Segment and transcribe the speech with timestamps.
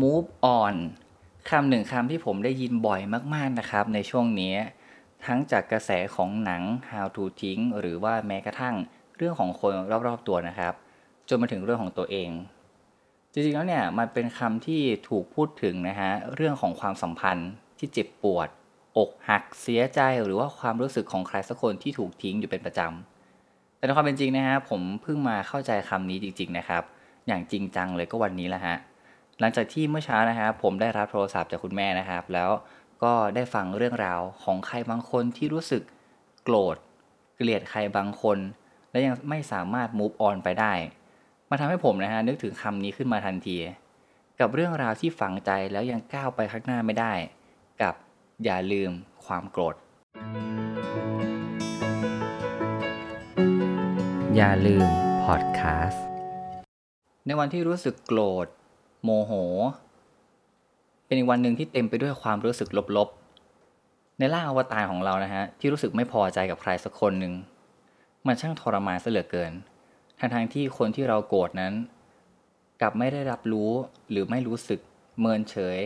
[0.00, 0.28] move
[0.60, 0.74] on
[1.50, 3.00] คำหนึ่งคำที่ผมได้ยินบ่อย
[3.34, 4.54] มากๆนะครับ ในช่วงนี้
[5.26, 8.74] ทั้งจากกระแสของหนัง How to ทิ้งหรือว่าแม้กระทั่ง
[9.16, 9.72] เรื่องของคน
[10.06, 10.74] รอบๆตัวนะครับ
[11.28, 12.30] จนมาถึงเรื่องของตัวเอง
[13.32, 18.48] จริงๆแล้วเนี่ยมันเป็นคำที่ถูกพูดถึงนะฮะเรื่องของความสัมพันธ์ที่เจ็บปวด
[18.98, 26.82] อกหักเสียใจหรือว่าความรู้สึกของใครสักคนที่ถูกทิ้งอยู่เป็นประจำแต่ในความเป็นจริงนะฮะผมเพิ่งมาเข้าใจคำนี้จริง ๆนะครับ
[27.26, 28.76] อย่างจริงจังเลยก็วันนี้แหละฮะ
[29.40, 32.50] หลังจากที่เมื่อเช้านะครับผมได้รับโทรศัพท์จากคุณแม่นะครับ แล้ว
[33.02, 35.82] ก็ได้ฟังเรื่องราวของใครบางคนที่รู้สึก
[36.44, 36.76] โกรธ
[37.36, 38.38] เกลียดใครบางคน
[38.90, 40.72] และยังไม่สามารถ move on ไปได้
[41.50, 43.56] มาทำให้ผมนะฮะนึกถึงคำนี้ขึ้นมาทันที
[44.40, 47.12] กับเรื่องราวที่ฝังใจแล้วยังก้าวไปข้างหน้าไม่ได้
[47.82, 47.94] กับ
[48.44, 48.90] อย่าลืม
[49.24, 49.74] ความโกรธ
[54.36, 54.86] อย่าลืม
[55.24, 56.04] พอดแคสต์
[57.26, 58.46] ในวันที่รู้สึกโกรธ
[59.04, 59.32] โมโห
[61.06, 67.32] เป็นอีกวันหนึ่งที่เต็มไปด้วยความรู้สึกลบๆ ในร่างอวตารของเรานะฮะที่รู้สึกไม่พอใจกับใครสักคนหนึ่ง
[68.26, 69.52] มันช่างทรมานเสียเหลือเกิน
[70.18, 71.72] ทั้งๆที่คนที่เราโกรธนั้น
[72.80, 73.70] กลับไม่ได้รับรู้
[74.10, 74.80] หรือไม่รู้สึก
[75.20, 75.78] เมินเฉย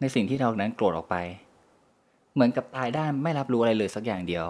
[0.00, 1.16] ในสิ่งที่เรานั้นโกรธออกไป
[2.34, 4.46] เหมือนกับตายด้านไม่รับรู้อะไรเลยสักอย่างเดียว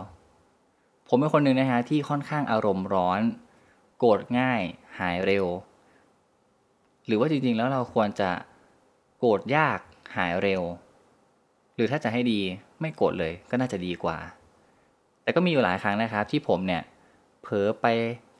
[1.09, 3.20] ผมเป็นคนหนึ่งนะฮะที่ค่อนข้างอารมณ์ร้อน
[3.98, 4.61] โกรธง่าย
[4.98, 5.47] หายเร็ว
[7.07, 8.31] หรือว่าจริงๆ แล้วเราควรจะ
[9.19, 9.79] โกรธยาก
[10.17, 10.62] หายเร็ว
[11.75, 12.41] หรือถ้าจะให้ดี
[12.81, 14.19] ไม่โกรธเลยก็น่าจะดีกว่า
[15.23, 16.83] แต่ก็มีอยู่หลายครั้งนะครับ ที่ผมเนี่ย
[17.43, 17.87] เผลอไป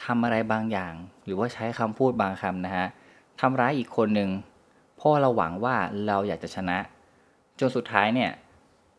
[0.05, 2.87] ทำอะไรบางอย่าง หรือว่าใช้คำพูดบางคำนะฮะ
[3.41, 4.31] ทำร้ายอีกคนหนึ่ง
[4.97, 6.79] เพราะเราหวังว่าเราอยากจะชนะ
[7.61, 8.31] จนสุดท้ายเนี่ย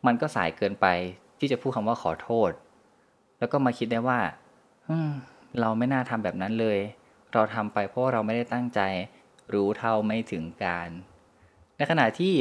[0.06, 0.86] มันก็สายเกินไป
[1.38, 2.50] ที่จะพูดคำว่าขอโทษ
[3.38, 4.18] แล้วก็มาคิดได้ว่า
[5.60, 6.78] เราไม่น่าทำแบบนั้นเลย
[7.32, 8.80] เราทำไปเพราะเราไม่ได้ตั้งใจ
[9.52, 10.88] รู้เท่าไม่ถึงการ
[11.76, 12.34] ในขณะที่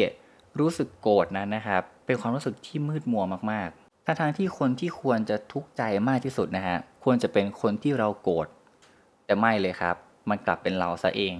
[0.59, 8.47] รู้สึกโกรธนั้นนะครับ เป็นความรู้สึกที่มืดมัวมากๆทั้งทางที่คนที่ควรจะทุกข์ใจมากที่สุดนะฮะควรจะเป็นคนที่เราโกรธ
[9.25, 9.95] แต่ไม่เลยครับ
[10.29, 11.35] มันกลับเป็นเราซะเอง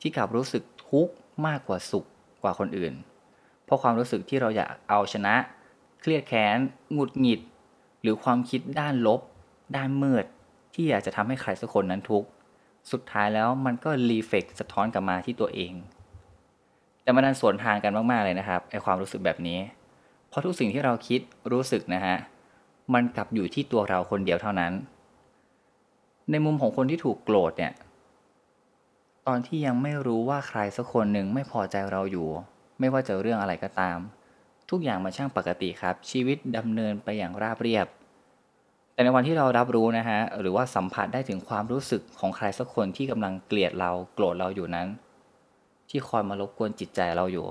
[0.00, 1.12] ที่กลับรู้สึกทุกข์
[1.46, 2.04] มากกว่าสุข
[2.42, 2.94] กว่าคนอื่น
[3.64, 5.34] เพราะความรู้สึกที่เราอยากเอาชนะ
[6.00, 6.56] เครียดแค้น
[6.92, 7.40] หงุดหงิด
[8.02, 9.20] หรือความคิดด้านลบ
[9.76, 10.24] ด้านมืด
[10.74, 12.28] ที่อยากจะทำให้ใครสักคนนั้นทุกข์
[12.92, 15.72] สุดท้ายแล้วมันก็รีเฟกสะท้อนกลับมาที่ตัวเอง
[17.02, 19.58] แต่มันดันสวนทางกันมากๆเลยนะครับไอความรู้สึกแบบนี้
[20.28, 21.20] เพราะทุกสิ่งที่เราคิด
[21.52, 22.16] รู้สึกนะฮะ
[22.94, 24.72] มันกลับอยู่ที่ตัวเราคนเดียวเท่านั้น
[26.30, 27.72] ในมุมของคนที่ถูกโกรธเนี่ย
[29.26, 32.28] ตอนที่ยังไม่รู้ว่าใครสักคนหนึ่งไม่พอใจเราอยู่
[32.78, 33.98] ไม่ว่าจะเรื่องอะไรก็ตาม
[34.70, 37.86] ทุกอย่างมันช่างปกติครับ ชีวิตดำเนินไปอย่างราบเรียบ
[38.98, 44.86] แต่ในวันที่เรารับรู้นะฮะหรือว่าสัมผัสได้ถึงความรู้สึกของใครสักคนที่กำลังเกลียดเราโกรธเราอยู่นั้น
[45.90, 47.46] ที่คอยมารบกวนจิตใจเราอยู่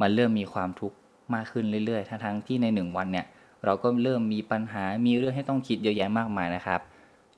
[0.00, 0.96] มันเริ่มมีความทุกข์
[1.34, 3.26] มากขึ้นเรื่อยๆ ทั้งๆที่ในหนึ่งวันเนี่ย
[3.64, 6.80] เราก็เริ่มมีปัญหามีเรื่องให้ต้องคิดเยอะแยะมากมายนะครับ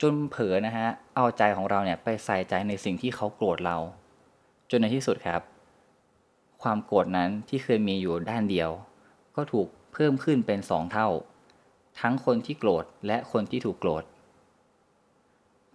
[0.01, 3.77] จนเผลอนะฮะเอาใจของเราเนี่ยไปใส่ใจในสิ่งที่เขาโกรธเรา
[4.69, 5.41] จนในที่สุดครับ
[6.61, 8.69] ความโกรธนั้นที่เคยมีอยู่ด้านเดียว
[9.35, 11.09] ก็ถูกเพิ่มขึ้นเป็นสองเท่า
[12.01, 14.03] ทั้งคนที่โกรธและคนที่ถูกโกรธ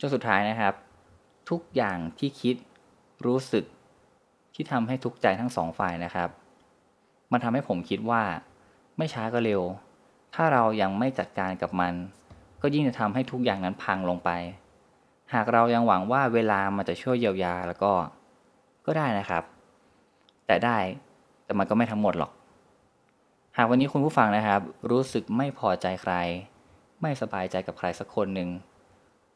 [0.01, 0.75] จนสุดท้ายนะครับ
[1.51, 2.57] ทุกอย่างที่คิด
[3.27, 3.65] รู้สึก
[4.55, 6.29] ที่ทำให้ทุกใจทั้งสองฝ่ายนะครับ
[7.33, 8.23] มันทำให้ผมคิดว่า
[8.99, 9.63] ไม่ช้าก็เร็ว
[10.35, 11.95] ถ้าเรายังไม่จัดการกับมัน
[12.63, 14.31] ก็ยิ่งจะทำให้ทุกอย่างนั้นพังลงไป
[15.35, 17.93] หากเรายังหวังว่าเวลามันจะช่วยเยียวยาแล้วก็
[18.87, 19.43] ก็ได้นะครับ
[20.47, 20.79] แต่ได้
[21.45, 22.33] แต่มันก็ไม่ทั้งหมดหรอก
[23.57, 24.61] หากวันนี้คุณผู้ฟังนะครับ
[24.91, 26.15] รู้สึกไม่พอใจใคร
[27.03, 28.49] ไม่สบายใจกับใครสักคนหนึ่ง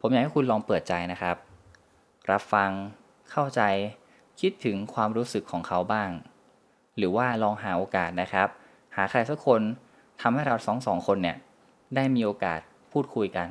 [0.01, 1.37] ผมอยากให้คุณลองเปิดใจนะครับ
[2.31, 2.71] รับฟัง
[3.31, 3.63] เข้าใจ
[4.41, 6.11] คิดถึงความรู้สึกของเขาบ้าง
[6.97, 8.49] หรือว่าลองหาโอกาสนะครับ
[8.97, 9.61] หาใครสักคน
[10.21, 11.37] ทำให้เราสองสองคนเนี่ย
[11.95, 12.61] ได้มีโอกาส
[12.93, 13.49] พูดคุยกัน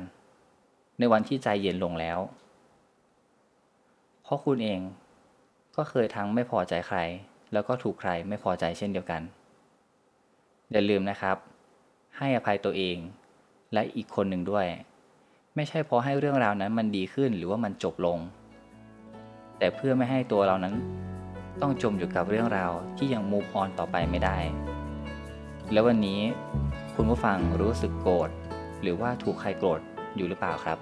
[0.98, 2.18] ในวันที่ใจเย็นลงแล้ว
[4.22, 4.80] เพราะคุณเอง
[5.76, 6.98] ก็เคยทั้งไม่พอใจใคร
[7.52, 9.22] แล้วก็ถูกใครไม่พอใจเช่นเดียวกัน
[10.72, 11.36] อย่าลืมนะครับ
[12.18, 12.96] ให้อภัยตัวเอง
[13.72, 14.66] และอีกคนหนึ่งด้วย
[15.56, 18.18] ไม่ใช่เพราะให้เรื่องราวนั้นมันดีขึ้นหรือว่ามันจบลง
[19.58, 20.74] แต่เพื่อไม่ให้ตัวเรานั้น
[21.60, 24.38] ต้องจมอยู่กับเรื่องราวที่ยังมูฟออนต่อไปไม่ได้
[25.72, 26.20] แล้ววันนี้
[26.94, 28.30] คุณผู้ฟังรู้สึกโกรธ
[28.82, 29.80] หรือว่าถูกใครโกรธ
[30.16, 30.78] อยู่หรือเปล่าครับ